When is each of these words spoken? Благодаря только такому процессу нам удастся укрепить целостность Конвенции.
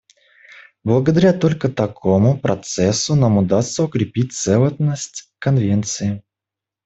Благодаря 0.83 1.31
только 1.31 1.69
такому 1.69 2.35
процессу 2.39 3.13
нам 3.13 3.37
удастся 3.37 3.83
укрепить 3.83 4.33
целостность 4.33 5.31
Конвенции. 5.37 6.23